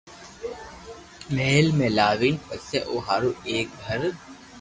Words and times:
مھل 1.35 1.65
۾ 1.81 1.89
لاوين 1.97 2.35
پسي 2.47 2.77
او 2.87 2.95
ھارو 3.05 3.31
ايڪ 3.49 3.67
گھر 3.83 4.01